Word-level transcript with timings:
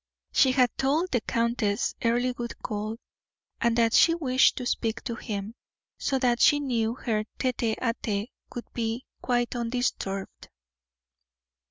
She 0.33 0.51
had 0.53 0.75
told 0.79 1.11
the 1.11 1.21
countess 1.21 1.93
Earle 2.03 2.33
would 2.39 2.57
call, 2.63 2.97
and 3.59 3.77
that 3.77 3.93
she 3.93 4.15
wished 4.15 4.57
to 4.57 4.65
speak 4.65 5.03
to 5.03 5.13
him, 5.13 5.53
so 5.99 6.17
that 6.17 6.41
she 6.41 6.59
knew 6.59 6.95
her 6.95 7.23
tete 7.37 7.77
a 7.79 7.93
tete 8.01 8.31
would 8.55 8.65
be 8.73 9.05
quite 9.21 9.55
undisturbed. 9.55 10.49